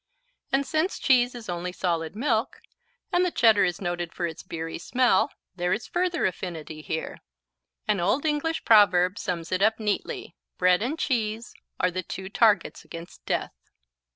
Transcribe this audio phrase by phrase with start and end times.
[0.51, 2.63] And since cheese is only solid milk,
[3.11, 7.19] and the Cheddar is noted for its beery smell, there is further affinity here.
[7.87, 12.83] An old English proverb sums it up neatly: "Bread and cheese are the two targets
[12.83, 13.53] against death."